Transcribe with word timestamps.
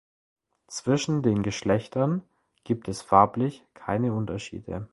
Zwischen 0.65 1.21
den 1.21 1.43
Geschlechtern 1.43 2.23
gibt 2.63 2.87
es 2.87 3.03
farblich 3.03 3.63
keine 3.75 4.13
Unterschiede. 4.13 4.87